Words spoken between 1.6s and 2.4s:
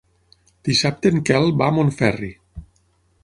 va a Montferri.